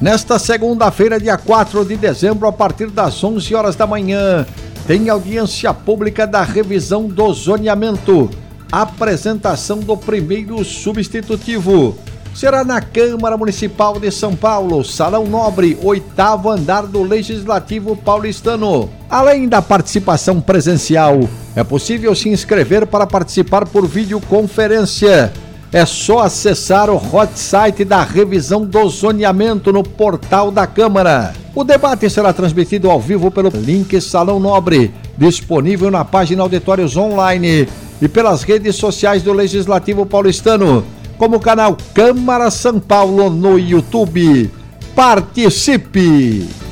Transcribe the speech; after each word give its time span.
Nesta 0.00 0.38
segunda-feira, 0.38 1.18
dia 1.18 1.36
4 1.36 1.84
de 1.84 1.96
dezembro, 1.96 2.46
a 2.46 2.52
partir 2.52 2.86
das 2.86 3.22
11 3.24 3.52
horas 3.52 3.74
da 3.74 3.84
manhã, 3.84 4.46
tem 4.86 5.08
audiência 5.08 5.74
pública 5.74 6.24
da 6.24 6.40
revisão 6.42 7.08
do 7.08 7.32
zoneamento. 7.32 8.30
Apresentação 8.70 9.80
do 9.80 9.96
primeiro 9.96 10.64
substitutivo. 10.64 11.96
Será 12.32 12.62
na 12.62 12.80
Câmara 12.80 13.36
Municipal 13.36 13.98
de 13.98 14.12
São 14.12 14.36
Paulo, 14.36 14.84
Salão 14.84 15.26
Nobre, 15.26 15.76
oitavo 15.82 16.48
andar 16.48 16.86
do 16.86 17.02
Legislativo 17.02 17.96
Paulistano. 17.96 18.88
Além 19.10 19.48
da 19.48 19.60
participação 19.60 20.40
presencial, 20.40 21.18
é 21.56 21.64
possível 21.64 22.14
se 22.14 22.28
inscrever 22.28 22.86
para 22.86 23.04
participar 23.04 23.66
por 23.66 23.84
videoconferência 23.84 25.32
é 25.72 25.84
só 25.84 26.20
acessar 26.20 26.88
o 26.88 26.96
hot 26.96 27.38
site 27.38 27.84
da 27.84 28.02
revisão 28.02 28.64
do 28.64 28.88
zoneamento 28.88 29.72
no 29.72 29.82
portal 29.82 30.50
da 30.50 30.66
Câmara. 30.66 31.34
O 31.54 31.64
debate 31.64 32.08
será 32.08 32.32
transmitido 32.32 32.90
ao 32.90 33.00
vivo 33.00 33.30
pelo 33.30 33.50
link 33.50 34.00
Salão 34.00 34.40
Nobre, 34.40 34.92
disponível 35.16 35.90
na 35.90 36.04
página 36.04 36.42
Auditórios 36.42 36.96
Online 36.96 37.68
e 38.00 38.08
pelas 38.08 38.42
redes 38.42 38.76
sociais 38.76 39.22
do 39.22 39.32
Legislativo 39.32 40.06
Paulistano, 40.06 40.84
como 41.18 41.36
o 41.36 41.40
canal 41.40 41.76
Câmara 41.92 42.50
São 42.50 42.78
Paulo 42.78 43.28
no 43.28 43.58
YouTube. 43.58 44.50
Participe! 44.94 46.67